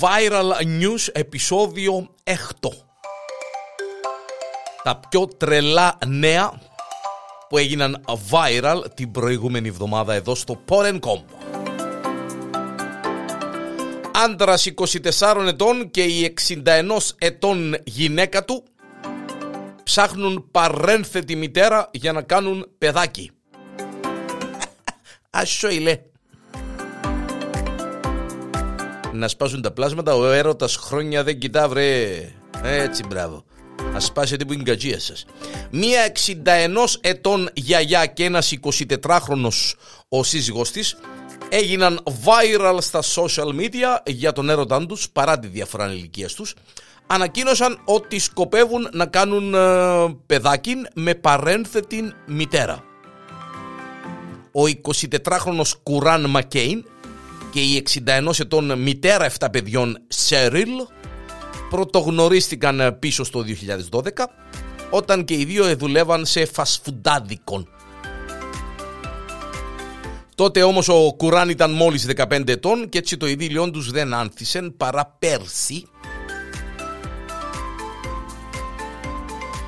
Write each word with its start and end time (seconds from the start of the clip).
Viral 0.00 0.52
News 0.80 1.08
επεισόδιο 1.12 2.08
6. 2.24 2.34
Τα 4.82 5.00
πιο 5.08 5.26
τρελά 5.26 5.98
νέα 6.06 6.60
που 7.48 7.58
έγιναν 7.58 8.04
viral 8.30 8.82
την 8.94 9.10
προηγούμενη 9.10 9.68
εβδομάδα 9.68 10.14
εδώ 10.14 10.34
στο 10.34 10.60
Porencom. 10.68 11.22
Άντρας 14.14 14.66
24 15.20 15.44
ετών 15.46 15.90
και 15.90 16.02
η 16.02 16.34
61 16.64 16.98
ετών 17.18 17.76
γυναίκα 17.84 18.44
του 18.44 18.64
ψάχνουν 19.82 20.48
παρένθετη 20.50 21.36
μητέρα 21.36 21.90
για 21.92 22.12
να 22.12 22.22
κάνουν 22.22 22.70
παιδάκι. 22.78 23.30
Άσο 25.30 25.68
Να 29.12 29.28
σπάσουν 29.28 29.62
τα 29.62 29.70
πλάσματα, 29.70 30.14
ο 30.14 30.26
έρωτας 30.26 30.76
χρόνια 30.76 31.24
δεν 31.24 31.38
κοιτά 31.38 31.68
βρε. 31.68 32.32
Έτσι 32.62 33.02
μπράβο. 33.08 33.44
Να 33.92 34.00
σπάσετε 34.00 34.44
που 34.44 34.52
είναι 34.52 34.62
η 34.62 34.64
κατζία 34.64 35.00
σας. 35.00 35.24
Μία 35.70 36.12
61 36.44 36.98
ετών 37.00 37.48
γιαγιά 37.54 38.06
και 38.06 38.24
ένας 38.24 38.52
24χρονος 38.52 39.74
ο 40.08 40.22
σύζυγός 40.22 40.70
της 40.70 40.96
έγιναν 41.48 42.00
viral 42.04 42.78
στα 42.80 43.02
social 43.02 43.48
media 43.48 44.00
για 44.06 44.32
τον 44.32 44.50
έρωτά 44.50 44.86
τους 44.86 45.10
παρά 45.10 45.38
τη 45.38 45.46
διαφορά 45.46 45.92
ηλικίας 45.92 46.34
τους 46.34 46.54
ανακοίνωσαν 47.06 47.80
ότι 47.84 48.18
σκοπεύουν 48.18 48.88
να 48.92 49.06
κάνουν 49.06 49.54
ε, 49.54 50.16
παιδάκι 50.26 50.74
με 50.94 51.14
παρένθετη 51.14 52.12
μητέρα. 52.26 52.84
Ο 54.52 54.62
24χρονος 54.82 55.72
Κουράν 55.82 56.30
Μακέιν 56.30 56.84
και 57.52 57.60
η 57.60 57.82
61 58.06 58.38
ετών 58.40 58.78
μητέρα 58.78 59.30
7 59.38 59.46
παιδιών 59.52 59.98
Σέριλ 60.08 60.70
πρωτογνωρίστηκαν 61.70 62.96
πίσω 62.98 63.24
στο 63.24 63.44
2012 63.90 64.00
όταν 64.90 65.24
και 65.24 65.34
οι 65.34 65.44
δύο 65.44 65.76
δουλεύαν 65.76 66.26
σε 66.26 66.44
φασφουντάδικον. 66.44 67.68
Τότε 70.34 70.62
όμως 70.62 70.88
ο 70.88 71.14
Κουράν 71.16 71.48
ήταν 71.48 71.70
μόλις 71.70 72.08
15 72.16 72.48
ετών 72.48 72.88
και 72.88 72.98
έτσι 72.98 73.16
το 73.16 73.26
ειδήλιόν 73.26 73.72
τους 73.72 73.90
δεν 73.90 74.14
άνθησεν 74.14 74.74
παρά 74.76 75.16
πέρσι 75.18 75.86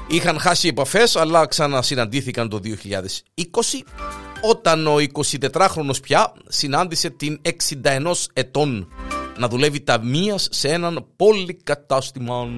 Είχαν 0.07 0.39
χάσει 0.39 0.69
επαφές 0.69 1.17
αλλά 1.17 1.47
ξανασυναντήθηκαν 1.47 2.49
το 2.49 2.61
2020 2.65 2.69
όταν 4.49 4.87
ο 4.87 4.97
24χρονος 5.53 6.03
πια 6.03 6.33
συνάντησε 6.49 7.11
την 7.11 7.41
61 7.85 8.13
ετών 8.33 8.89
να 9.39 9.49
δουλεύει 9.49 9.81
ταμείας 9.81 10.49
σε 10.51 10.69
έναν 10.69 11.07
πολυκατάστημα. 11.17 12.49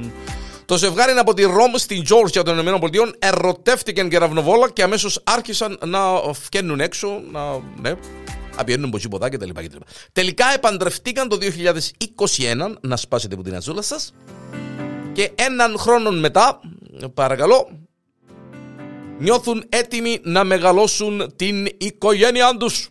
Το 0.65 0.77
ζευγάρι 0.77 1.13
από 1.13 1.35
τη 1.35 1.43
Ρώμ 1.43 1.73
στην 1.75 2.05
Τζόρτζια 2.05 2.43
των 2.43 2.59
ΗΠΑ 2.59 2.89
ερωτεύτηκαν 3.19 4.09
και 4.09 4.19
ραυνοβόλα 4.19 4.71
και 4.71 4.83
αμέσως 4.83 5.21
άρχισαν 5.25 5.79
να 5.87 6.01
φκαίνουν 6.33 6.81
έξω, 6.81 7.21
να, 7.33 7.41
ναι, 7.81 7.93
να 8.57 8.65
πηγαίνουν 8.65 9.01
ποτά 9.11 9.29
κτλ. 9.29 9.51
Τελικά 10.13 10.47
επαντρευτήκαν 10.55 11.29
το 11.29 11.39
2021, 11.41 12.77
να 12.81 12.97
σπάσετε 12.97 13.35
από 13.35 13.43
την 13.43 13.55
αζούλα 13.55 13.83
σας, 13.83 14.13
και 15.13 15.31
έναν 15.35 15.79
χρόνο 15.79 16.11
μετά, 16.11 16.61
παρακαλώ, 17.15 17.69
νιώθουν 19.19 19.65
έτοιμοι 19.69 20.21
να 20.23 20.45
μεγαλώσουν 20.45 21.33
την 21.37 21.67
οικογένειά 21.79 22.57
τους. 22.59 22.89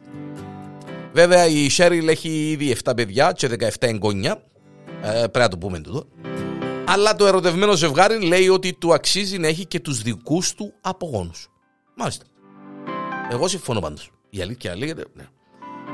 Βέβαια 1.13 1.45
η 1.45 1.69
Σέριλ 1.69 2.07
έχει 2.07 2.49
ήδη 2.49 2.75
7 2.83 2.91
παιδιά 2.95 3.31
και 3.31 3.49
17 3.59 3.69
εγγόνια. 3.79 4.43
Ε, 5.01 5.09
πρέπει 5.11 5.39
να 5.39 5.47
το 5.47 5.57
πούμε 5.57 5.79
τούτο. 5.79 6.07
Αλλά 6.85 7.15
το 7.15 7.25
ερωτευμένο 7.25 7.75
ζευγάρι 7.75 8.25
λέει 8.25 8.49
ότι 8.49 8.73
του 8.73 8.93
αξίζει 8.93 9.37
να 9.37 9.47
έχει 9.47 9.65
και 9.65 9.79
τους 9.79 10.01
δικούς 10.01 10.53
του 10.53 10.73
απογόνους. 10.81 11.47
Μάλιστα. 11.95 12.25
Εγώ 13.31 13.47
συμφωνώ 13.47 13.79
πάντως. 13.79 14.09
Η 14.29 14.41
αλήθεια 14.41 14.75
λέγεται, 14.75 15.05
ναι. 15.13 15.27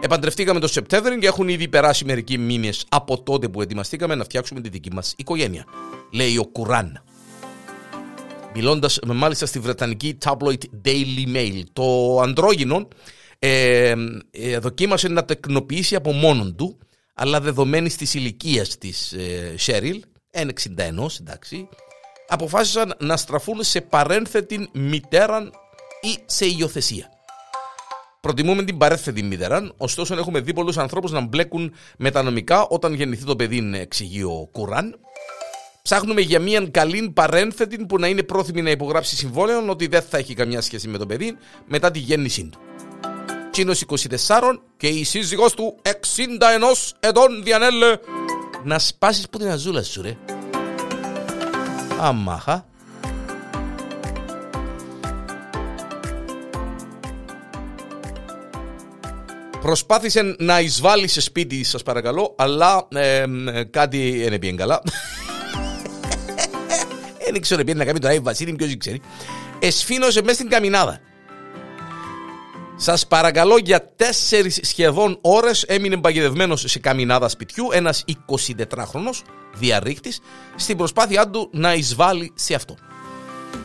Επαντρευτήκαμε 0.03 0.59
το 0.59 0.67
Σεπτέμβριο 0.67 1.17
και 1.17 1.27
έχουν 1.27 1.47
ήδη 1.47 1.67
περάσει 1.67 2.05
μερικοί 2.05 2.37
μήνες 2.37 2.85
από 2.89 3.23
τότε 3.23 3.49
που 3.49 3.61
ετοιμαστήκαμε 3.61 4.15
να 4.15 4.23
φτιάξουμε 4.23 4.61
τη 4.61 4.69
δική 4.69 4.93
μας 4.93 5.13
οικογένεια. 5.17 5.65
Λέει 6.11 6.37
ο 6.37 6.45
Κουράν. 6.45 7.03
Μιλώντας 8.53 8.99
μάλιστα 9.05 9.45
στη 9.45 9.59
βρετανική 9.59 10.17
tabloid 10.23 10.59
Daily 10.85 11.35
Mail, 11.35 11.61
το 11.73 12.19
αντρόγινο 12.19 12.87
ε, 13.39 13.93
ε, 14.31 14.57
δοκίμασε 14.57 15.07
να 15.07 15.25
τεκνοποιήσει 15.25 15.95
από 15.95 16.11
μόνον 16.11 16.55
του, 16.55 16.77
αλλά 17.13 17.41
δεδομένη 17.41 17.89
της 17.89 18.13
ηλικίας 18.13 18.77
της 18.77 19.11
ε, 19.11 19.53
Σέριλ, 19.57 20.03
1,61 20.31 20.45
εντάξει, 21.19 21.69
αποφάσισαν 22.27 22.95
να 22.99 23.17
στραφούν 23.17 23.63
σε 23.63 23.81
παρένθετη 23.81 24.69
μητέρα 24.73 25.49
ή 26.01 26.17
σε 26.25 26.45
υιοθεσία. 26.45 27.09
Προτιμούμε 28.21 28.63
την 28.63 28.77
παρέθετη 28.77 29.23
μητέρα, 29.23 29.71
ωστόσο 29.77 30.15
έχουμε 30.17 30.39
δει 30.39 30.53
πολλούς 30.53 30.77
ανθρώπους 30.77 31.11
να 31.11 31.21
μπλέκουν 31.21 31.73
με 31.97 32.11
τα 32.11 32.23
νομικά 32.23 32.67
όταν 32.67 32.93
γεννηθεί 32.93 33.23
το 33.23 33.35
παιδί, 33.35 33.71
εξηγεί 33.73 34.23
ο 34.23 34.49
Κουράν. 34.51 34.99
Ψάχνουμε 35.81 36.21
για 36.21 36.39
μια 36.39 36.67
καλή 36.71 37.11
παρένθετη 37.13 37.85
που 37.85 37.99
να 37.99 38.07
είναι 38.07 38.23
πρόθυμη 38.23 38.61
να 38.61 38.69
υπογράψει 38.69 39.15
συμβόλαιο 39.15 39.65
ότι 39.69 39.87
δεν 39.87 40.01
θα 40.01 40.17
έχει 40.17 40.33
καμιά 40.33 40.61
σχέση 40.61 40.87
με 40.87 40.97
το 40.97 41.05
παιδί 41.05 41.37
μετά 41.67 41.91
τη 41.91 41.99
γέννησή 41.99 42.49
του. 42.51 42.59
Τσίνο 43.51 43.73
24 43.87 44.07
και 44.77 44.87
η 44.87 45.03
σύζυγός 45.03 45.53
του 45.53 45.75
61 45.81 45.91
ετών 46.99 47.43
διανέλε 47.43 47.95
να 48.63 48.79
σπάσεις 48.79 49.29
που 49.29 49.37
την 49.37 49.49
αζούλα 49.49 49.83
σου 49.83 50.01
ρε. 50.01 50.17
Αμάχα. 51.99 52.65
Προσπάθησε 59.61 60.35
να 60.39 60.59
εισβάλλει 60.59 61.07
σε 61.07 61.21
σπίτι 61.21 61.63
σας 61.63 61.83
παρακαλώ 61.83 62.35
Αλλά 62.37 62.87
ε, 62.91 63.25
κάτι 63.69 64.25
δεν 64.29 64.39
πήγε 64.39 64.55
καλά 64.55 64.81
Δεν 67.31 67.41
ξέρω 67.41 67.63
πήγε 67.63 67.77
να 67.77 67.85
κάνει 67.85 67.99
το 67.99 68.07
Άι 68.07 68.19
Βασίλη 68.19 68.53
Ποιος 68.53 68.77
ξέρει. 68.77 69.01
Εσφήνωσε 69.59 70.21
μέσα 70.21 70.33
στην 70.33 70.49
καμινάδα. 70.49 70.99
Σας 72.75 73.07
παρακαλώ 73.07 73.57
για 73.57 73.93
τέσσερις 73.95 74.59
σχεδόν 74.61 75.17
ώρες 75.21 75.63
Έμεινε 75.63 75.97
παγιδευμένος 75.97 76.63
σε 76.67 76.79
καμινάδα 76.79 77.29
σπιτιού 77.29 77.67
Ένας 77.71 78.03
24χρονος 78.29 79.21
διαρρήκτης 79.53 80.19
Στην 80.55 80.77
προσπάθειά 80.77 81.29
του 81.29 81.49
να 81.51 81.73
εισβάλλει 81.73 82.31
σε 82.35 82.53
αυτό. 82.53 82.77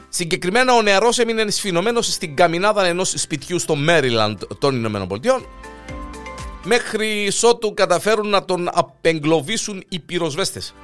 Συγκεκριμένα 0.08 0.74
ο 0.74 0.82
νεαρός 0.82 1.18
έμεινε 1.18 1.50
σφινωμένος 1.50 2.06
στην 2.06 2.36
καμινάδα 2.36 2.84
ενός 2.84 3.12
σπιτιού 3.16 3.58
στο 3.58 3.76
Μέριλαντ 3.76 4.42
των 4.58 4.76
Ηνωμένων 4.76 5.08
Πολιτειών 5.08 5.46
μέχρι 6.66 7.30
ότου 7.42 7.74
καταφέρουν 7.74 8.28
να 8.28 8.44
τον 8.44 8.68
απεγκλωβίσουν 8.72 9.84
οι 9.88 9.98
πυροσβέστες. 9.98 10.74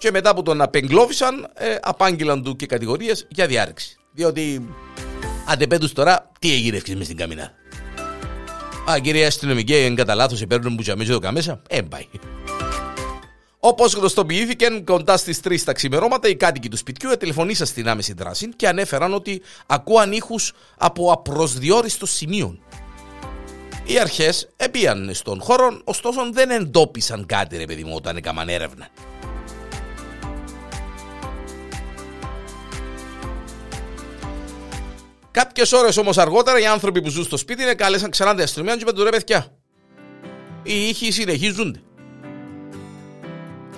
Και 0.00 0.10
μετά 0.10 0.34
που 0.34 0.42
τον 0.42 0.60
απεγκλώβησαν, 0.60 1.50
ε, 1.54 1.76
απάγγειλαν 1.80 2.42
του 2.42 2.56
και 2.56 2.66
κατηγορίες 2.66 3.26
για 3.30 3.46
διάρρηξη. 3.46 3.96
Διότι 4.12 4.68
αντεπέτους 5.46 5.92
τώρα, 5.92 6.30
τι 6.38 6.52
έγινε 6.52 6.80
μες 6.96 7.04
στην 7.04 7.16
καμινά; 7.16 7.52
Α, 8.90 8.98
κύριε 8.98 9.26
αστυνομική, 9.26 9.74
εν 9.74 9.94
κατά 9.94 10.14
λάθος 10.14 10.44
παίρνουν 10.48 10.76
που 10.76 10.82
τζαμίζω 10.82 11.10
εδώ 11.10 11.20
καμέσα; 11.20 11.62
Ε, 11.68 11.80
πάει. 11.80 12.06
Όπως 13.58 13.94
γνωστοποιήθηκε 13.94 14.82
κοντά 14.84 15.16
στις 15.16 15.40
3 15.40 15.64
τα 15.64 15.72
ξημερώματα, 15.72 16.28
οι 16.28 16.36
κάτοικοι 16.36 16.68
του 16.68 16.76
σπιτιού 16.76 17.10
ετηλεφωνήσαν 17.10 17.66
στην 17.66 17.88
άμεση 17.88 18.12
δράση 18.12 18.48
και 18.56 18.68
ανέφεραν 18.68 19.14
ότι 19.14 19.42
ακούαν 19.66 20.12
ήχους 20.12 20.52
από 20.76 21.12
απροσδιόριστος 21.12 22.10
σημείο. 22.10 22.58
Οι 23.84 23.98
αρχές 23.98 24.48
επίαν 24.56 25.10
στον 25.14 25.40
χώρο, 25.40 25.80
ωστόσο 25.84 26.30
δεν 26.32 26.50
εντόπισαν 26.50 27.26
κάτι 27.26 27.56
ρε 27.56 27.64
παιδί 27.64 27.84
μου 27.84 27.92
όταν 27.94 28.16
έκαναν 28.16 28.48
έρευνα. 28.48 28.88
Κάποιες 35.30 35.72
ώρες 35.72 35.96
όμως 35.96 36.18
αργότερα 36.18 36.60
οι 36.60 36.66
άνθρωποι 36.66 37.02
που 37.02 37.08
ζουν 37.08 37.24
στο 37.24 37.36
σπίτι 37.36 37.62
είναι 37.62 37.74
κάλεσαν 37.74 38.10
ξανά 38.10 38.34
την 38.34 38.42
αστυνομία 38.42 38.76
και 38.76 38.84
είπαν 38.88 39.02
ρε 39.02 39.10
παιδιά. 39.10 39.46
Οι 40.62 40.88
ήχοι 40.88 41.12
συνεχίζονται. 41.12 41.80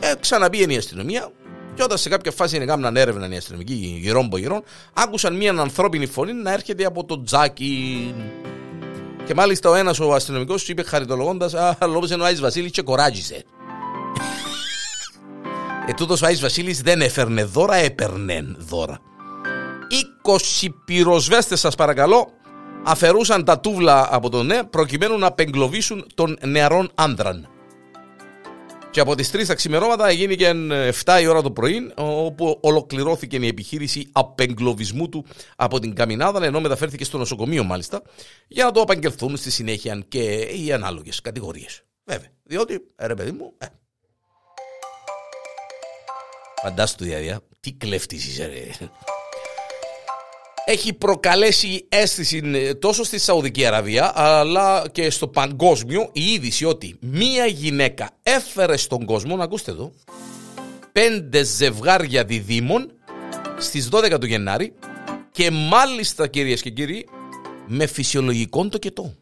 Ε, 0.01 0.13
ξαναπήγαινε 0.21 0.73
η 0.73 0.77
αστυνομία 0.77 1.33
και 1.75 1.83
όταν 1.83 1.99
σε 1.99 2.09
κάποια 2.09 2.33
φάση 2.33 2.57
είναι 2.57 2.65
κάμουν 2.65 2.97
έρευνα 2.97 3.29
οι 3.29 3.37
αστυνομικοί 3.37 3.99
γυρών 4.03 4.31
γυρών, 4.37 4.63
άκουσαν 4.93 5.37
μια 5.37 5.51
ανθρώπινη 5.51 6.07
φωνή 6.07 6.33
να 6.33 6.53
έρχεται 6.53 6.85
από 6.85 7.05
το 7.05 7.23
τζάκι. 7.23 8.15
Και 9.27 9.35
μάλιστα 9.35 9.71
ο 9.71 9.75
ένας 9.75 10.01
ο 10.01 10.15
αστυνομικός 10.15 10.65
του 10.65 10.71
είπε 10.71 10.83
χαριτολογώντας: 10.83 11.55
Α, 11.55 11.77
λόγω 11.81 12.07
ο 12.21 12.25
Άις 12.25 12.41
Βασίλης 12.41 12.71
και 12.71 12.83
κοράγιζε. 12.83 13.45
ε, 15.87 15.93
τούτος 15.93 16.23
ο 16.23 16.27
Άις 16.27 16.41
Βασίλης 16.41 16.81
δεν 16.83 17.01
έφερνε 17.01 17.45
δώρα, 17.45 17.75
έπαιρνε 17.75 18.45
δώρα. 18.59 18.99
20 20.23 20.69
πυροσβέστες, 20.85 21.61
σας 21.61 21.75
παρακαλώ, 21.75 22.29
αφαιρούσαν 22.85 23.45
τα 23.45 23.61
τούβλα 23.61 24.09
από 24.11 24.29
τον 24.29 24.47
νέο 24.47 24.65
προκειμένου 24.65 25.19
να 25.19 25.27
απεγκλωβίσουν 25.27 26.07
τον 26.15 26.39
νεαρόν 26.47 26.91
άνδραν. 26.95 27.47
Και 28.91 29.01
από 29.01 29.15
τις 29.15 29.31
3 29.31 29.47
τα 29.47 29.55
ξημερώματα 29.55 30.11
γίνηκε 30.11 30.53
7 31.05 31.21
η 31.21 31.27
ώρα 31.27 31.43
το 31.43 31.51
πρωί, 31.51 31.93
όπου 31.97 32.59
ολοκληρώθηκε 32.61 33.37
η 33.37 33.47
επιχείρηση 33.47 34.09
απεγκλωβισμού 34.13 35.09
του 35.09 35.27
από 35.57 35.79
την 35.79 35.95
καμινάδα, 35.95 36.45
ενώ 36.45 36.61
μεταφέρθηκε 36.61 37.05
στο 37.05 37.19
νοσοκομείο 37.19 37.65
μάλιστα, 37.65 38.03
για 38.49 38.65
να 38.65 38.71
το 38.71 38.81
απαγγελθούν 38.81 39.37
στη 39.37 39.51
συνέχεια 39.51 40.05
και 40.09 40.23
οι 40.33 40.73
ανάλογες 40.73 41.21
κατηγορίες. 41.21 41.83
Βέβαια, 42.05 42.29
διότι, 42.43 42.81
ρε 42.97 43.15
παιδί 43.15 43.33
μου, 43.33 43.53
ε. 43.59 43.67
Φαντάστο 46.63 47.05
διαδιά, 47.05 47.41
τι 47.61 47.73
κλέφτης 47.73 48.27
είσαι 48.27 48.47
ρε 48.47 48.89
έχει 50.65 50.93
προκαλέσει 50.93 51.87
αίσθηση 51.89 52.43
ε, 52.55 52.75
τόσο 52.75 53.05
στη 53.05 53.19
Σαουδική 53.19 53.67
Αραβία 53.67 54.13
αλλά 54.15 54.85
και 54.93 55.11
στο 55.11 55.29
παγκόσμιο 55.29 56.11
η 56.13 56.25
είδηση 56.25 56.65
ότι 56.65 56.97
μία 57.01 57.47
γυναίκα 57.47 58.11
έφερε 58.23 58.77
στον 58.77 59.05
κόσμο, 59.05 59.37
να 59.37 59.45
ακούστε 59.45 59.71
εδώ, 59.71 59.93
πέντε 60.93 61.43
ζευγάρια 61.43 62.25
διδύμων 62.25 62.93
στις 63.59 63.89
12 63.93 64.17
του 64.21 64.27
Γενάρη 64.27 64.75
και 65.33 65.51
μάλιστα 65.51 66.27
κυρίες 66.27 66.63
και 66.63 66.71
κύριοι 66.71 67.09
με 67.67 67.87
φυσιολογικό 67.87 68.69
τοκετό. 68.69 69.15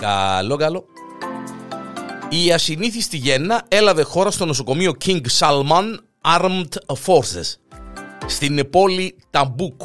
Καλό 0.00 0.56
καλό. 0.56 0.86
Η 2.28 2.52
ασυνήθιστη 2.52 3.16
γέννα 3.16 3.64
έλαβε 3.68 4.02
χώρα 4.02 4.30
στο 4.30 4.44
νοσοκομείο 4.44 4.96
King 5.04 5.20
Salman 5.38 5.96
Armed 6.38 6.94
Forces 7.06 7.65
στην 8.26 8.70
πόλη 8.70 9.16
Ταμπούκ. 9.30 9.80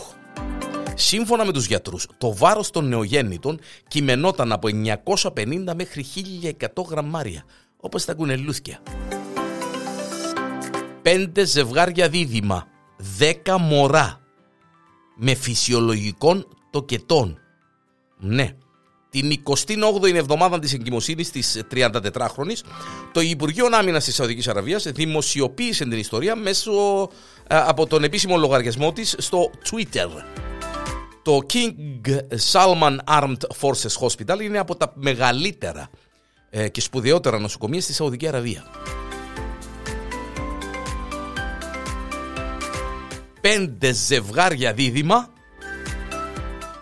Σύμφωνα 0.96 1.46
με 1.46 1.52
τους 1.52 1.66
γιατρούς, 1.66 2.08
το 2.18 2.36
βάρος 2.36 2.70
των 2.70 2.88
νεογέννητων 2.88 3.60
κυμαινόταν 3.88 4.52
από 4.52 4.68
950 4.68 5.74
μέχρι 5.76 6.06
1100 6.60 6.84
γραμμάρια, 6.90 7.44
όπως 7.78 8.06
τα 8.06 8.14
κουνελούθια. 8.14 8.80
Πέντε 11.02 11.46
ζευγάρια 11.46 12.10
δίδυμα, 12.10 12.68
δέκα 12.98 13.58
μωρά, 13.58 14.20
με 15.16 15.34
φυσιολογικών 15.34 16.48
τοκετών. 16.70 17.38
Ναι, 18.18 18.50
την 19.12 19.44
28η 19.44 20.16
εβδομάδα 20.16 20.60
της 20.60 20.74
εγκυμοσύνης 20.74 21.32
της 21.32 21.62
34χρονης, 21.72 22.62
το 23.12 23.22
Υπουργείο 23.22 23.68
Άμυνας 23.72 24.04
της 24.04 24.16
Σαουδικής 24.16 24.48
Αραβίας 24.48 24.84
δημοσιοποίησε 24.84 25.84
την 25.84 25.98
ιστορία 25.98 26.36
μέσω 26.36 26.72
από 27.48 27.88
τον 27.88 28.04
επίσημο 28.04 28.38
λογαριασμό 28.38 28.92
της 28.94 29.16
στο 29.18 29.52
Twitter. 29.70 30.08
Το 31.22 31.40
King 31.54 31.74
Salman 32.52 32.98
Armed 33.08 33.38
Forces 33.62 34.08
Hospital 34.08 34.42
είναι 34.42 34.58
από 34.58 34.76
τα 34.76 34.94
μεγαλύτερα 34.96 35.90
ε, 36.50 36.70
και 36.70 36.82
σπουδαιότερα 36.82 37.40
νοσοκομεία 37.40 37.82
στη 37.82 37.94
Σαουδική 37.94 38.28
Αραβία. 38.28 38.66
Πέντε 43.42 43.94
ζευγάρια 43.94 44.74
δίδυμα 44.74 45.30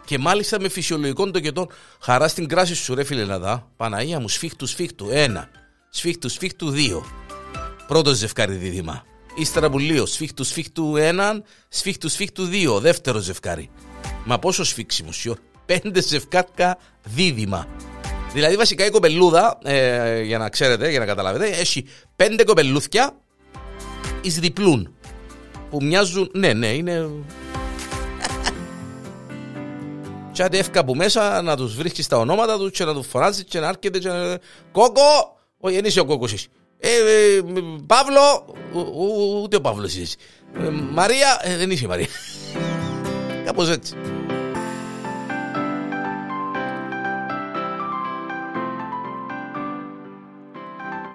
και 0.09 0.17
μάλιστα 0.17 0.59
με 0.59 0.69
φυσιολογικό 0.69 1.31
τοκετών. 1.31 1.67
Χαρά 1.99 2.27
στην 2.27 2.47
κράση 2.47 2.75
σου, 2.75 2.95
ρε 2.95 3.03
φίλε 3.03 3.23
Λαδά. 3.23 3.71
Παναγία 3.77 4.19
μου, 4.19 4.29
σφίχτου, 4.29 4.65
σφίχτου. 4.65 5.07
Ένα. 5.11 5.49
Σφίχτου, 5.89 6.29
σφίχτου, 6.29 6.69
δύο. 6.69 7.05
Πρώτο 7.87 8.13
ζευκάρι 8.13 8.55
δίδυμα. 8.55 9.05
Ύστερα 9.35 9.69
που 9.69 9.79
σφίχτου, 10.05 10.43
σφίχτου 10.43 10.95
έναν, 10.95 11.43
σφίχτου, 11.69 12.09
σφίχτου 12.09 12.45
δύο. 12.45 12.79
Δεύτερο 12.79 13.19
ζευκάρι. 13.19 13.69
Μα 14.25 14.39
πόσο 14.39 14.63
σφίξιμο, 14.63 15.11
σιω. 15.11 15.35
Πέντε 15.65 16.01
ζευκάρκα 16.01 16.77
δίδυμα. 17.03 17.67
Δηλαδή 18.33 18.55
βασικά 18.55 18.85
η 18.85 18.89
κοπελούδα, 18.89 19.57
ε, 19.63 20.21
για 20.21 20.37
να 20.37 20.49
ξέρετε, 20.49 20.89
για 20.89 20.99
να 20.99 21.05
καταλάβετε, 21.05 21.47
έχει 21.47 21.85
πέντε 22.15 22.43
κοπελούθια 22.43 23.17
εις 24.21 24.39
διπλούν. 24.39 24.93
Που 25.69 25.83
μοιάζουν, 25.83 26.31
ναι, 26.33 26.53
ναι, 26.53 26.67
είναι 26.67 27.09
και 30.39 30.45
άντε 30.45 30.57
εύκα 30.57 30.85
που 30.85 30.95
μέσα 30.95 31.41
να 31.41 31.55
τους 31.55 31.75
βρίσκεις 31.75 32.07
τα 32.07 32.17
ονόματα 32.17 32.57
τους 32.57 32.71
και 32.71 32.85
να 32.85 32.93
τους 32.93 33.07
φωνάζεις 33.07 33.43
και 33.43 33.59
να 33.59 33.67
έρχεται 33.67 33.99
και 33.99 34.07
να... 34.07 34.37
Κόκο! 34.71 35.37
Όχι, 35.59 35.75
δεν 35.75 35.85
είσαι 35.85 35.99
ο 35.99 36.05
κόκος 36.05 36.33
εσύ. 36.33 36.47
Ε, 36.79 36.89
ε, 36.89 37.41
Παύλο! 37.85 38.55
ούτε 39.41 39.55
ο 39.55 39.61
Παύλος 39.61 39.95
είσαι. 39.95 40.15
Ε, 40.59 40.69
Μαρία! 40.69 41.39
Ε, 41.41 41.57
δεν 41.57 41.71
είσαι 41.71 41.85
η 41.85 41.87
Μαρία. 41.87 42.07
Κάπως 43.45 43.69
έτσι. 43.69 43.95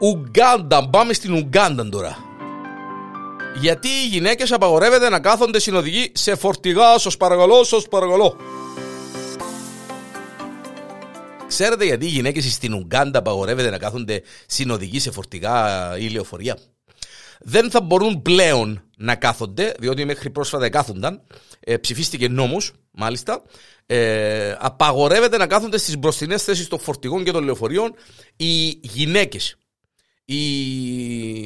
Ουγκάντα, 0.01 0.89
πάμε 0.89 1.13
στην 1.13 1.35
Ουγκάντα 1.35 1.89
τώρα. 1.89 2.17
Γιατί 3.61 3.89
οι 3.89 4.07
γυναίκες 4.07 4.53
απαγορεύεται 4.53 5.09
να 5.09 5.21
κάθονται 5.21 5.61
συνοδηγοί 5.61 6.13
σε 6.15 6.37
φορτηγά, 6.37 6.99
σας 6.99 7.17
παρακαλώ, 7.17 7.65
σας 7.65 7.89
παρακαλώ. 7.89 8.37
Ξέρετε 11.55 11.85
γιατί 11.85 12.07
οι 12.07 12.09
γυναίκες 12.09 12.53
στην 12.53 12.75
Ουγγάντα 12.75 13.19
απαγορεύεται 13.19 13.71
να 13.71 13.79
κάθονται 13.79 14.23
συνοδικοί 14.47 14.99
σε 14.99 15.11
φορτηγά 15.11 15.97
ή 15.99 16.09
λεωφορεία; 16.09 16.59
Δεν 17.41 17.71
θα 17.71 17.81
μπορούν 17.81 18.23
πλέον 18.23 18.83
να 18.97 19.15
κάθονται, 19.15 19.75
διότι 19.79 20.05
μέχρι 20.05 20.31
πρόσφατα 20.31 20.69
κάθονταν. 20.69 21.23
Ε, 21.61 21.77
ψηφίστηκε 21.77 22.29
νόμος, 22.29 22.73
μάλιστα. 22.91 23.43
Ε, 23.87 24.57
απαγορεύεται 24.59 25.37
να 25.37 25.47
κάθονται 25.47 25.79
στις 25.79 25.99
μπροστινές 25.99 26.43
θέσεις 26.43 26.69
των 26.69 26.79
φορτηγών 26.79 27.25
και 27.25 27.31
των 27.31 27.45
λεωφορείων 27.45 27.95
οι 28.37 28.69
γυναίκες. 28.83 29.57
Η... 30.25 30.43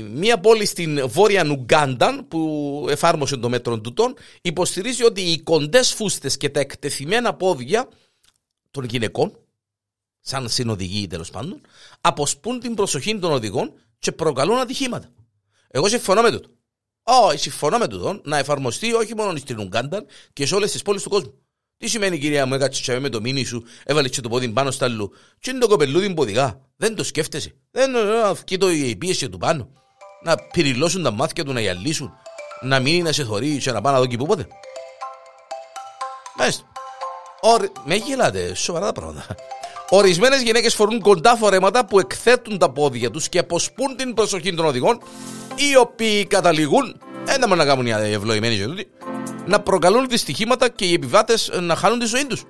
Μία 0.03 0.39
πόλη 0.41 0.67
στην 0.67 1.09
βόρεια 1.09 1.45
Νουγκάντα 1.45 2.25
που 2.29 2.87
εφάρμοσε 2.91 3.37
το 3.37 3.49
μέτρο 3.49 3.81
τούτων 3.81 4.15
υποστηρίζει 4.43 5.05
ότι 5.05 5.21
οι 5.21 5.43
κοντές 5.43 5.93
φούστες 5.93 6.37
και 6.37 6.49
τα 6.49 6.61
εκτεθειμένα 6.61 7.35
πόδια 7.35 7.89
των 8.71 8.85
γυναικών 8.85 9.33
σαν 10.21 10.49
συνοδηγοί 10.49 11.07
τέλος 11.07 11.31
πάντων, 11.31 11.61
αποσπούν 12.01 12.61
την 12.61 12.75
προσοχή 12.75 13.19
των 13.19 13.33
οδηγών 13.33 13.73
και 13.99 14.13
προκαλούν 14.13 14.59
ατυχήματα. 14.59 15.09
Εγώ 15.69 15.89
συμφωνώ 15.89 16.23
με 16.23 16.31
τούτο. 16.31 16.49
Όχι, 17.03 17.39
συμφωνώ 17.39 17.79
με 17.79 17.89
τούτο 17.89 18.21
να 18.25 18.39
εφαρμοστεί 18.39 18.95
όχι 18.95 19.15
μόνο 19.15 19.37
στην 19.37 19.59
Ουγγάντα 19.59 20.05
και 20.33 20.47
σε 20.47 20.55
όλες 20.55 20.73
τις 20.73 20.83
πόλεις 20.83 21.03
του 21.03 21.09
κόσμου. 21.11 21.35
Τι 21.77 21.89
σημαίνει 21.89 22.19
κυρία 22.19 22.47
μου, 22.47 22.55
έκατσε 22.55 22.99
με 22.99 23.09
το 23.09 23.21
μήνυ 23.21 23.45
σου, 23.45 23.65
έβαλες 23.85 24.11
και 24.11 24.21
το 24.21 24.29
πόδι 24.29 24.49
πάνω 24.49 24.71
στα 24.71 24.85
αλλού. 24.85 25.13
Τι 25.41 25.51
είναι 25.51 25.59
το 25.59 25.69
κοπελούδι 25.69 26.15
ποδηγά. 26.15 26.61
Δεν 26.77 26.95
το 26.95 27.05
σκέφτεσαι. 27.05 27.55
Δεν 27.71 27.97
αυκεί 28.25 28.59
το 28.59 28.71
η 28.71 28.97
πίεση 28.97 29.29
του 29.29 29.39
πάνω. 29.39 29.73
Να 30.23 30.37
πυριλώσουν 30.37 31.03
τα 31.03 31.11
μάτια 31.11 31.45
του, 31.45 31.53
να 31.53 31.61
γυαλίσουν. 31.61 32.13
Να 32.63 32.81
μείνει 32.81 33.03
να 33.03 33.13
σε 33.13 33.25
θωρεί 33.25 33.59
και 33.59 33.73
να 33.73 33.81
πάνε 33.81 33.97
να 33.97 34.03
δω 34.03 34.09
και 34.09 34.17
πού 34.17 34.27
πότε. 34.27 34.47
Μάλιστα. 36.37 36.65
Με 37.85 37.95
γελάτε, 37.95 38.55
σοβαρά 38.55 38.87
τα 38.87 38.93
πράγματα. 38.93 39.27
Ορισμένες 39.91 40.43
γυναίκες 40.43 40.75
φορούν 40.75 41.01
κοντά 41.01 41.37
φορέματα 41.37 41.87
που 41.87 41.99
εκθέτουν 41.99 42.59
τα 42.59 42.71
πόδια 42.71 43.11
τους 43.11 43.29
και 43.29 43.39
αποσπούν 43.39 43.97
την 43.97 44.15
προσοχή 44.15 44.55
των 44.55 44.67
οδηγών, 44.67 45.01
οι 45.55 45.77
οποίοι 45.77 46.27
καταλήγουν, 46.27 47.01
ένα 47.27 47.55
να 47.55 47.65
κάνουν 47.65 47.87
οι 47.87 47.91
ευλογημένοι 47.91 48.55
γελούδοι, 48.55 48.89
να 49.47 49.61
προκαλούν 49.61 50.09
δυστυχήματα 50.09 50.69
και 50.69 50.85
οι 50.85 50.93
επιβάτες 50.93 51.51
να 51.61 51.77
χάνουν 51.77 51.99
τη 51.99 52.07
ζωή 52.07 52.27
τους. 52.27 52.43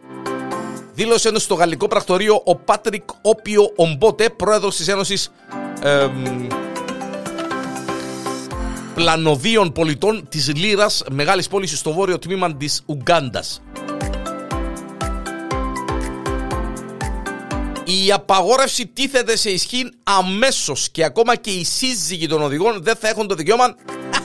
Δήλωσε 0.93 1.39
στο 1.39 1.55
γαλλικό 1.55 1.89
πρακτορείο 1.89 2.43
ο 2.45 2.57
Πάτρικ 2.57 3.03
Όπιο 3.23 3.73
Ομπότε, 3.77 4.29
πρόεδρος 4.29 4.77
της 4.77 4.89
Ένωσης 4.89 5.31
ε, 5.83 6.09
Πλανοδίων 8.95 9.73
Πολιτών 9.73 10.29
της 10.29 10.55
Λύρας, 10.57 11.03
μεγάλης 11.11 11.49
πόλης 11.49 11.79
στο 11.79 11.93
βόρειο 11.93 12.19
τμήμα 12.19 12.57
της 12.57 12.83
Ουγγάντας. 12.87 13.63
Η 17.91 18.13
απαγόρευση 18.13 18.87
τίθεται 18.87 19.37
σε 19.37 19.51
ισχύ 19.51 19.91
αμέσως 20.03 20.89
και 20.91 21.05
ακόμα 21.05 21.37
και 21.37 21.51
οι 21.51 21.65
σύζυγοι 21.65 22.27
των 22.27 22.43
οδηγών 22.43 22.83
δεν 22.83 22.97
θα 22.97 23.09
έχουν 23.09 23.27
το 23.29 23.35
δικαίωμα. 23.35 23.75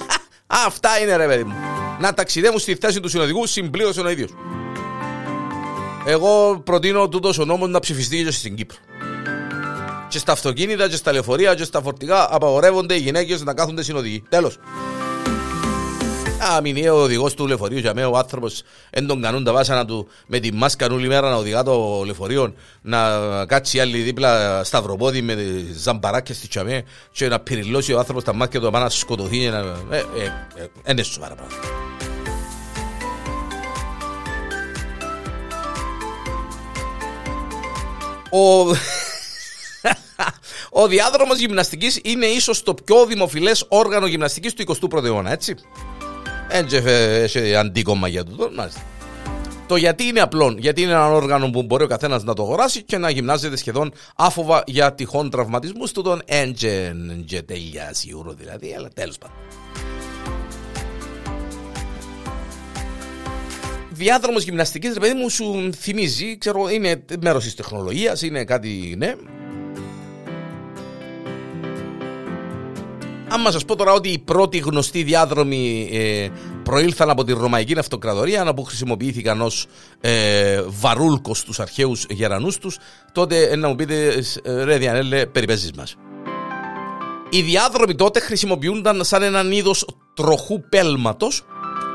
Αυτά 0.68 1.00
είναι 1.02 1.16
ρε 1.16 1.28
παιδί 1.28 1.44
μου. 1.44 1.54
Να 2.00 2.14
ταξιδεύουν 2.14 2.60
στη 2.60 2.76
θέση 2.76 3.00
του 3.00 3.10
συνοδηγού, 3.10 3.48
συμπλήρωσε 3.48 4.02
ο 4.02 4.10
ίδιος. 4.10 4.30
Εγώ 6.06 6.62
προτείνω 6.66 7.10
τούτος 7.10 7.38
ο 7.38 7.46
νόμος 7.46 7.70
να 7.70 7.80
ψηφιστεί 7.80 8.24
και 8.24 8.32
στην 8.32 8.56
Κύπρο. 8.56 8.78
Και 10.08 10.18
στα 10.18 10.32
αυτοκίνητα, 10.32 10.90
και 10.90 10.96
στα 10.96 11.12
λεωφορεία, 11.12 11.56
και 11.56 11.64
στα 11.64 11.82
φορτηγά 11.82 12.28
απαγορεύονται 12.30 12.96
οι 12.96 13.00
γυναίκες 13.00 13.44
να 13.44 13.54
κάθονται 13.54 13.84
συνοδηγοί. 13.84 14.24
Τέλος. 14.30 14.58
Α, 16.52 16.62
μην 16.62 16.76
είναι 16.76 16.90
ο 16.90 17.02
οδηγός 17.02 17.34
του 17.34 17.48
λεωφορείου 17.48 17.78
για 17.78 17.94
μένα 17.94 18.08
ο 18.08 18.18
άνθρωπος 18.18 18.64
δεν 18.92 19.08
τον 19.08 19.22
κανούν 19.22 19.44
τα 19.44 19.52
βάσανα 19.52 19.86
του 19.86 20.08
με 20.28 20.40
τη 20.40 20.54
μάσκα 20.54 20.88
όλη 20.92 21.08
μέρα 21.08 21.30
να 21.30 21.36
οδηγά 21.36 21.64
το 21.64 22.02
λεωφορείο 22.06 22.54
να 22.82 23.00
κάτσει 23.46 23.80
άλλη 23.80 23.98
δίπλα 24.02 24.64
σταυροπόδι 24.64 25.22
με 25.22 25.38
ζαμπαράκια 25.74 26.36
στη 26.36 26.48
τσαμέ 26.48 26.84
και 27.12 27.28
να 27.28 27.40
πυριλώσει 27.40 27.94
ο 27.94 27.98
άνθρωπος 27.98 28.24
τα 28.24 28.34
μάτια 28.34 28.60
του 28.60 28.72
να 28.72 28.90
σκοτωθεί. 28.90 29.50
Να... 29.50 29.58
Ε, 29.58 29.98
ε, 30.16 30.24
ε, 30.24 30.70
ε, 30.86 30.92
είναι 30.92 31.04
σοβαρά 31.04 31.36
πράγματα. 31.36 31.68
Ο... 38.30 38.40
Ο 40.76 40.88
διάδρομος 40.88 41.38
γυμναστικής 41.38 42.00
είναι 42.04 42.26
ίσως 42.26 42.64
το 42.64 42.74
πιο 42.74 43.06
δημοφιλές 43.06 43.66
όργανο 43.68 44.06
γυμναστικής 44.06 44.54
του 44.54 44.78
21ου 44.92 45.04
αιώνα, 45.04 45.32
έτσι. 45.32 45.56
Έτσι 46.50 46.76
έχει 46.86 47.56
αντίκομμα 47.56 48.08
για 48.08 48.24
τούτο, 48.24 48.50
μάλιστα. 48.56 48.82
Το 49.68 49.76
γιατί 49.76 50.04
είναι 50.04 50.20
απλό. 50.20 50.56
Γιατί 50.58 50.82
είναι 50.82 50.92
ένα 50.92 51.12
όργανο 51.12 51.50
που 51.50 51.64
μπορεί 51.64 51.84
ο 51.84 51.88
καθένας 51.88 52.24
να 52.24 52.34
το 52.34 52.44
αγοράσει 52.44 52.84
και 52.84 52.98
να 52.98 53.10
γυμνάζεται 53.10 53.56
σχεδόν 53.56 53.94
άφοβα 54.16 54.64
για 54.66 54.94
τυχόν 54.94 55.30
τραυματισμούς 55.30 55.92
του 55.92 56.02
τον 56.02 56.22
έντζεν 56.26 57.24
και 57.26 57.42
τέλεια 57.42 57.94
σίγουρο 57.94 58.34
δηλαδή, 58.34 58.76
αλλά 58.78 58.90
τέλος 58.94 59.18
πάντων. 59.18 59.36
Διάδρομος 63.90 64.44
γυμναστικής, 64.44 64.94
ρε 64.94 65.00
παιδί 65.00 65.14
μου, 65.14 65.30
σου 65.30 65.70
θυμίζει, 65.76 66.38
ξέρω, 66.38 66.70
είναι 66.70 67.04
μέρος 67.22 67.44
της 67.44 67.56
τεχνολογίας, 67.56 68.22
είναι 68.22 68.44
κάτι, 68.44 68.96
ναι, 68.98 69.14
Άμα 73.36 73.52
σας 73.52 73.66
πω 73.66 73.76
τώρα 73.76 73.94
ότι 73.94 74.10
οι 74.10 74.20
πρώτοι 74.20 74.58
γνωστοί 74.58 75.04
διάδρομοι 75.04 75.90
ε, 75.92 76.28
προήλθαν 76.64 77.10
από 77.10 77.24
τη 77.24 77.34
Ρωμαϊκή 77.34 77.80
Αυτοκρατορία, 77.80 78.54
που 78.54 78.64
χρησιμοποιήθηκαν 78.64 79.42
ως 79.42 79.66
ε, 80.02 80.62
βαρούλκος 80.68 81.38
στους 81.38 81.60
αρχαίους 81.60 82.06
γερανούς 82.10 82.58
τους, 82.58 82.78
τότε 83.12 83.42
ε, 83.42 83.56
να 83.56 83.68
μου 83.68 83.76
πείτε, 83.76 84.24
ε, 84.44 84.64
ρε 84.64 84.78
Διανέλε, 84.78 85.26
περιπέζεις 85.26 85.72
μας. 85.72 85.96
Οι 87.30 87.42
διάδρομοι 87.42 87.96
τότε 87.96 88.20
χρησιμοποιούνταν 88.20 89.04
σαν 89.04 89.24
έναν 89.24 89.52
είδος 89.52 89.88
τροχού 90.14 90.62
πέλματος, 90.70 91.46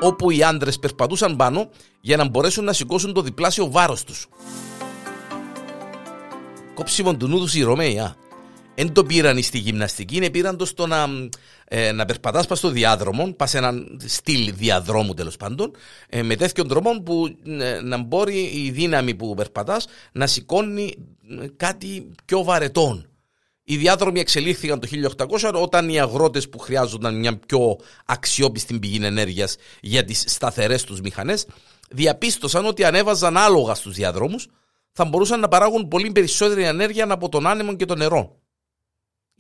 όπου 0.01 0.31
οι 0.31 0.43
άντρες 0.43 0.79
περπατούσαν 0.79 1.37
πάνω 1.37 1.69
για 2.01 2.17
να 2.17 2.29
μπορέσουν 2.29 2.65
να 2.65 2.73
σηκώσουν 2.73 3.13
το 3.13 3.23
διπλάσιο 3.23 3.71
βάρος 3.71 4.05
τους. 4.05 4.27
Κόψιμον 6.75 7.19
του 7.19 7.29
νου 7.29 7.39
τους 7.39 7.55
οι 7.55 7.63
Ρωμαίοι, 7.63 7.99
α. 7.99 8.17
Δεν 8.81 8.93
το 8.93 9.05
πήραν 9.05 9.43
στη 9.43 9.59
γυμναστική, 9.59 10.17
είναι 10.17 10.31
πήραν 10.31 10.57
το 10.57 10.65
στο 10.65 10.87
να, 10.87 11.07
ε, 11.65 11.93
να 11.93 12.05
περπατάς 12.05 12.47
πας 12.47 12.59
στο 12.59 12.69
διάδρομο, 12.71 13.33
πας 13.33 13.51
σε 13.51 13.59
έναν 13.59 14.01
στυλ 14.07 14.53
διαδρόμου 14.55 15.15
τέλος 15.15 15.37
πάντων, 15.37 15.71
ε, 16.09 16.23
με 16.23 16.37
τέτοιον 16.37 16.69
τρόπο 16.69 17.03
που 17.03 17.37
ε, 17.47 17.81
να 17.81 17.97
μπορεί 17.99 18.51
η 18.55 18.71
δύναμη 18.71 19.15
που 19.15 19.35
περπατάς 19.35 19.87
να 20.13 20.27
σηκώνει 20.27 20.95
ε, 21.41 21.47
κάτι 21.57 22.11
πιο 22.25 22.43
βαρετό. 22.43 23.03
Οι 23.65 23.77
διάδρομοι 23.77 24.21
εξελίχθηκαν 24.21 24.81
το 24.81 24.89
1800 25.41 25.53
όταν 25.55 25.89
οι 25.89 26.01
αγρότες 26.01 26.49
που 26.49 26.59
χρειάζονταν 26.59 27.19
μια 27.19 27.39
πιο 27.39 27.77
αξιόπιστη 28.05 28.79
πηγή 28.79 29.05
ενέργειας 29.05 29.57
για 29.81 30.05
τις 30.05 30.25
σταθερές 30.27 30.85
τους 30.85 31.01
μηχανές 31.01 31.47
διαπίστωσαν 31.91 32.67
ότι 32.67 32.85
ανέβαζαν 32.85 33.37
άλογα 33.37 33.75
στους 33.75 33.95
διαδρόμους 33.95 34.47
θα 34.93 35.05
μπορούσαν 35.05 35.41
να 35.41 35.49
παράγουν 35.49 35.89
πολύ 35.89 36.13
περισσότερη 36.13 36.65
ενέργεια 36.65 37.07
από 37.09 37.29
τον 37.29 37.47
άνεμο 37.47 37.77
και 37.77 37.85
το 37.85 37.95
νερό. 37.95 38.38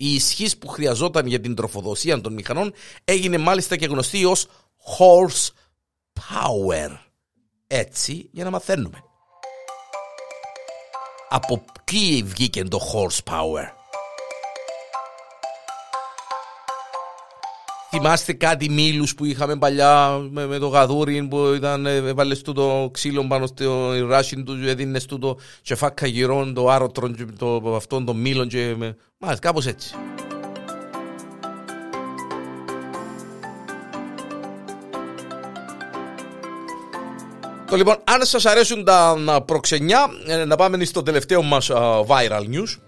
Η 0.00 0.14
ισχύς 0.14 0.58
που 0.58 0.68
χρειαζόταν 0.68 1.26
για 1.26 1.40
την 1.40 1.54
τροφοδοσία 1.54 2.20
των 2.20 2.32
μηχανών 2.32 2.72
έγινε 3.04 3.38
μάλιστα 3.38 3.76
και 3.76 3.86
γνωστή 3.86 4.24
ως 4.24 4.46
horse 4.98 5.48
power. 6.14 6.98
Έτσι 7.66 8.28
για 8.32 8.44
να 8.44 8.50
μαθαίνουμε. 8.50 9.02
Από 11.28 11.64
ποιοι 11.84 12.22
βγήκε 12.22 12.64
το 12.64 12.80
horse 12.92 13.32
power; 13.32 13.64
Θυμάστε 17.90 18.32
κάτι 18.32 18.70
μήλους 18.70 19.14
που 19.14 19.24
είχαμε 19.24 19.56
παλιά 19.56 20.18
με, 20.30 20.46
με 20.46 20.58
το 20.58 20.66
γαδούρι 20.66 21.22
που 21.22 21.52
ήταν, 21.56 21.86
έβαλες 21.86 22.42
του 22.42 22.52
το 22.52 22.90
ξύλο 22.92 23.26
πάνω 23.26 23.46
στο 23.46 23.92
ράσιν 24.06 24.44
τους, 24.44 24.66
έδινες 24.66 25.06
του 25.06 25.18
το 25.18 25.38
τσεφάκα 25.62 26.06
γυρών, 26.06 26.54
το 26.54 26.68
άρωτρον, 26.68 27.36
το, 27.38 27.74
αυτόν 27.76 28.04
το 28.04 28.14
μήλον 28.14 28.48
και 28.48 28.74
με... 28.76 28.96
Μάλιστα, 29.18 29.46
κάπως 29.46 29.66
έτσι. 29.66 29.94
Το 37.70 37.76
λοιπόν, 37.76 37.96
αν 38.04 38.24
σας 38.24 38.46
αρέσουν 38.46 38.84
τα 38.84 39.16
προξενιά, 39.46 40.06
ε, 40.26 40.44
να 40.44 40.56
πάμε 40.56 40.84
στο 40.84 41.02
τελευταίο 41.02 41.42
μας 41.42 41.70
viral 42.06 42.42
news. 42.42 42.87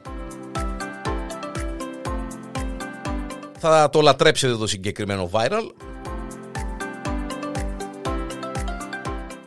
Θα 3.62 3.88
το 3.90 4.00
λατρέψετε 4.00 4.56
το 4.56 4.66
συγκεκριμένο 4.66 5.30
viral. 5.32 5.70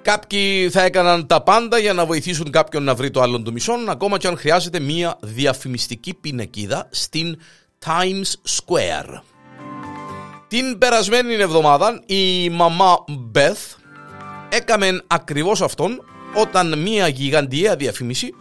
Κάποιοι 0.02 0.70
θα 0.70 0.82
έκαναν 0.82 1.28
τα 1.28 1.42
πάντα 1.42 1.78
για 1.78 1.94
να 1.94 2.06
βοηθήσουν 2.06 2.52
κάποιον 2.52 2.84
να 2.84 2.96
βρει 2.96 3.12
το 3.12 3.22
άλλον 3.22 3.44
του 3.44 3.52
μισόν, 3.52 3.90
ακόμα 3.90 4.18
και 4.18 4.28
αν 4.28 4.38
χρειάζεται 4.38 4.80
μία 4.80 5.18
διαφημιστική 5.22 6.14
πινακίδα 6.14 6.88
στην 6.92 7.40
Times 7.86 8.58
Square. 8.58 9.22
Την 10.48 10.78
περασμένη 10.78 11.34
εβδομάδα 11.34 12.02
η 12.06 12.50
μαμά 12.50 13.04
Beth 13.36 13.78
έκαμε 14.50 15.04
ακριβώς 15.08 15.62
αυτόν 15.62 16.04
όταν 16.36 16.80
μία 16.80 17.08
γιγαντιαία 17.08 17.76
διαφήμιση 17.76 18.34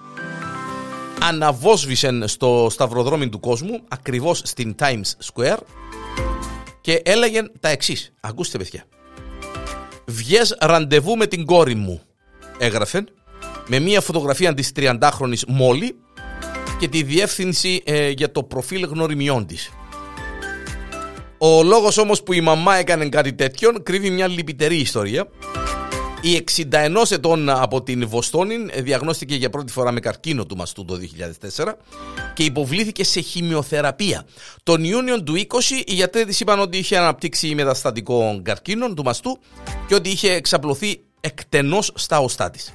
αναβόσβησε 1.29 2.27
στο 2.27 2.67
σταυροδρόμι 2.71 3.29
του 3.29 3.41
κόσμου, 3.41 3.81
ακριβώς 3.89 4.41
στην 4.45 4.75
Times 4.79 5.33
Square 5.33 5.59
και 6.81 7.03
έλεγε 7.05 7.43
τα 7.61 7.69
εξής. 7.69 8.13
Ακούστε 8.21 8.59
παιδιά. 8.59 8.85
Βγες 10.07 10.57
ραντεβού 10.61 11.17
με 11.17 11.27
την 11.27 11.45
κόρη 11.45 11.75
μου, 11.75 12.01
έγραφε, 12.59 13.05
με 13.67 13.79
μία 13.79 14.01
φωτογραφία 14.01 14.55
της 14.55 14.73
30χρονης 14.77 15.45
Μόλι 15.47 15.97
και 16.79 16.89
τη 16.89 17.03
διεύθυνση 17.03 17.83
ε, 17.85 18.09
για 18.09 18.33
το 18.33 18.43
προφίλ 18.43 18.85
γνωριμιών 18.85 19.47
της. 19.47 19.71
Ο 21.39 21.63
λόγος 21.63 21.99
όμως 21.99 22.23
που 22.23 22.33
η 22.33 22.41
μαμά 22.41 22.77
έκανε 22.77 23.09
κάτι 23.09 23.33
τέτοιο 23.33 23.73
κρύβει 23.83 24.11
μια 24.11 24.29
λυπητερή 24.29 24.77
ιστορία 24.77 25.29
η 26.25 26.45
61 26.73 27.11
ετών 27.11 27.49
από 27.51 27.83
την 27.83 28.09
Βοστόνη 28.09 28.57
διαγνώστηκε 28.77 29.35
για 29.35 29.51
πρώτη 29.51 29.73
φορά 29.73 29.93
με 29.93 30.01
καρκίνο 30.01 30.47
του 30.47 30.57
μαστού 30.57 30.85
το 30.85 30.99
2004 31.57 31.73
και 32.35 32.45
υποβλήθηκε 32.45 33.05
σε 33.05 33.21
χημειοθεραπεία. 33.21 34.27
Τον 34.63 34.85
Ιούνιο 34.85 35.23
του 35.23 35.35
20 35.37 35.41
οι 35.85 35.95
γιατροί 35.95 36.25
της 36.25 36.41
είπαν 36.41 36.61
ότι 36.61 36.79
είχε 36.79 36.97
αναπτύξει 36.97 37.55
μεταστατικό 37.55 38.41
καρκίνο 38.43 38.95
του 38.95 39.03
μαστού 39.03 39.39
και 39.89 39.95
ότι 39.95 40.11
είχε 40.11 40.33
εξαπλωθεί 40.33 41.01
εκτενώς 41.21 41.93
στα 41.95 42.19
οστά 42.19 42.51
της. 42.51 42.73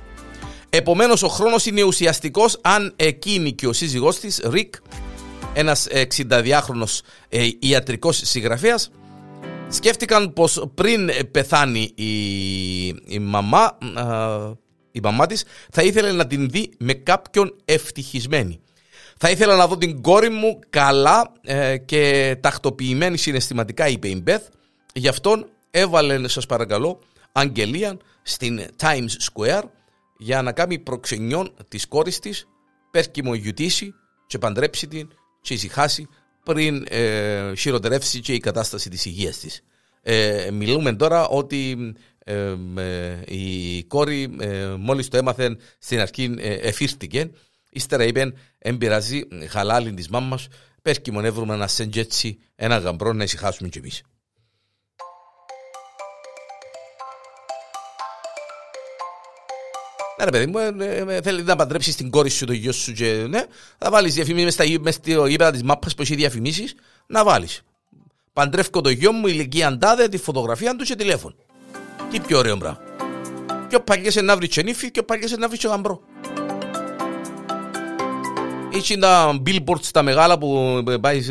Επομένως 0.69 1.23
ο 1.23 1.27
χρόνος 1.27 1.65
είναι 1.65 1.83
ουσιαστικός 1.83 2.59
αν 2.61 2.93
εκείνη 2.95 3.51
και 3.53 3.67
ο 3.67 3.73
σύζυγός 3.73 4.19
της, 4.19 4.41
Ρικ, 4.43 4.75
ένας 5.53 5.87
62χρονος 5.91 6.99
ε, 7.29 7.47
ιατρικός 7.59 8.21
συγγραφέας, 8.23 8.91
σκέφτηκαν 9.69 10.33
πως 10.33 10.69
πριν 10.73 11.09
πεθάνει 11.31 11.91
η, 11.95 12.87
η 12.87 13.19
μαμά, 13.19 13.77
η 14.91 14.99
μαμά 15.03 15.25
της, 15.25 15.43
θα 15.71 15.83
ήθελε 15.83 16.11
να 16.11 16.27
την 16.27 16.49
δει 16.49 16.69
με 16.77 16.93
κάποιον 16.93 17.55
ευτυχισμένη. 17.65 18.59
Θα 19.17 19.29
ήθελα 19.29 19.55
να 19.55 19.67
δω 19.67 19.77
την 19.77 20.01
κόρη 20.01 20.29
μου 20.29 20.59
καλά 20.69 21.31
ε, 21.41 21.77
και 21.77 22.35
τακτοποιημένη 22.41 23.17
συναισθηματικά, 23.17 23.87
είπε 23.87 24.07
η 24.07 24.19
Μπεθ. 24.23 24.47
Γι' 24.93 25.07
αυτόν 25.07 25.49
έβαλε, 25.71 26.27
σας 26.27 26.45
παρακαλώ, 26.45 26.99
αγγελία 27.31 27.97
στην 28.23 28.61
Times 28.81 29.09
Square 29.31 29.63
για 30.17 30.41
να 30.41 30.51
κάνει 30.51 30.79
προξενιόν 30.79 31.53
της 31.67 31.87
κόρης 31.87 32.19
της, 32.19 32.47
πέρκιμο 32.91 33.33
γιουτήσει 33.33 33.93
και 34.27 34.37
παντρέψει 34.37 34.87
την 34.87 35.07
και 35.41 35.53
ησυχάσει 35.53 36.07
πριν 36.53 36.85
ε, 36.89 37.55
χειροτερεύσει 37.55 38.19
και 38.19 38.33
η 38.33 38.39
κατάσταση 38.39 38.89
της 38.89 39.05
υγείας 39.05 39.37
της. 39.37 39.61
Ε, 40.01 40.49
μιλούμε 40.51 40.93
τώρα 40.93 41.27
ότι 41.27 41.93
ε, 42.23 42.55
η 43.25 43.83
κόρη 43.83 44.35
ε, 44.39 44.65
μόλις 44.79 45.07
το 45.07 45.17
έμαθε 45.17 45.57
στην 45.79 45.99
αρχή 45.99 46.35
ε, 46.37 46.53
εφήρτηκε. 46.53 47.31
Ύστερα 47.69 48.03
είπε, 48.03 48.33
εν 48.57 48.77
πειράζει, 48.77 49.21
χαλάλη 49.49 49.93
της 49.93 50.09
μάμας, 50.09 50.47
πες 50.81 51.01
και 51.01 51.11
μονεύουμε 51.11 51.53
ένα 51.53 51.67
σεντζέτσι, 51.67 52.39
ένα 52.55 52.77
γαμπρό 52.77 53.13
να 53.13 53.23
ησυχάσουμε 53.23 53.69
κι 53.69 53.77
εμείς. 53.77 54.01
Ναι, 60.17 60.25
ρε 60.25 60.31
παιδί 60.31 60.45
μου, 60.45 60.57
ε, 60.57 61.15
ε, 61.15 61.21
θέλει 61.21 61.43
να 61.43 61.55
παντρέψεις 61.55 61.95
την 61.95 62.09
κόρη 62.09 62.29
σου, 62.29 62.45
το 62.45 62.53
γιο 62.53 62.71
σου 62.71 62.93
και 62.93 63.25
ναι, 63.29 63.43
θα 63.77 63.89
βάλεις 63.89 64.13
διαφημίσεις 64.13 64.79
μες 64.79 64.93
στο 64.95 65.25
ύπεδα 65.25 65.51
της 65.51 65.63
μάπας 65.63 65.95
που 65.95 66.01
έχει 66.01 66.15
διαφημίσεις, 66.15 66.75
να 67.07 67.23
βάλεις. 67.23 67.61
Παντρεύω 68.33 68.81
το 68.81 68.89
γιο 68.89 69.11
μου, 69.11 69.27
ηλικία 69.27 69.67
αντάδε, 69.67 70.07
τη 70.07 70.17
φωτογραφία 70.17 70.75
του 70.75 70.83
και 70.83 70.95
τηλέφωνο. 70.95 71.35
Τι 72.11 72.19
πιο 72.19 72.37
ωραίο 72.37 72.55
μπράβο. 72.55 72.79
Πιο 73.69 73.79
παλιές 73.79 74.15
να 74.15 74.35
βρεις 74.35 74.49
τσενίφι, 74.49 74.91
πιο 74.91 75.03
παλιές 75.03 75.37
να 75.37 75.47
βρεις 75.47 75.65
γαμπρό. 75.65 76.01
Είχε 78.73 78.97
τα 78.97 79.41
billboards 79.45 79.85
τα 79.91 80.03
μεγάλα 80.03 80.37
που 80.37 80.83
πάει 81.01 81.25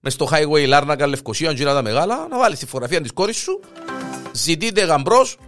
μες 0.00 0.12
στο 0.12 0.28
highway 0.32 0.66
Λάρνακα, 0.66 1.06
Λευκοσία, 1.06 1.52
γύρω 1.52 1.72
τα 1.72 1.82
μεγάλα, 1.82 2.26
να 2.30 2.38
βάλεις 2.38 2.58
τη 2.58 2.66
φωτογραφία 2.66 3.00
της 3.00 3.12
κόρης 3.12 3.36
σου, 3.36 3.60
ζητείτε 4.32 4.84
γαμπρός, 4.84 5.38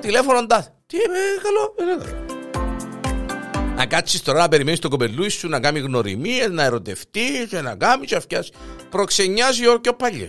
τηλέφωνο 0.00 0.38
αντάδε. 0.38 0.72
Τι 0.92 0.98
είπε, 0.98 1.18
καλό, 1.42 1.74
είναι 1.80 2.04
καλό. 2.04 2.24
Να 3.76 3.86
κάτσεις 3.86 4.22
τώρα 4.22 4.38
να 4.38 4.48
περιμένεις 4.48 4.80
το 4.80 4.88
κοπελούι 4.88 5.28
σου 5.28 5.48
να 5.48 5.60
κάνει 5.60 5.78
γνωριμίες, 5.78 6.50
να 6.50 6.62
ερωτευτεί 6.62 7.46
και 7.48 7.60
να 7.60 7.74
κάνει 7.74 8.06
και 8.06 8.14
αυτιάς. 8.14 8.50
Προξενιάζει 8.90 9.66
ο 9.66 9.80
πιο 9.80 9.94
παλιέ. 9.94 10.28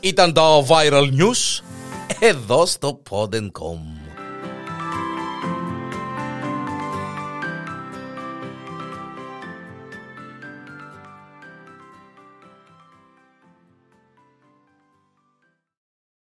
Ήταν 0.00 0.32
τα 0.32 0.64
viral 0.68 1.08
news 1.18 1.62
εδώ 2.18 2.66
στο 2.66 3.02
Pod.com. 3.10 3.99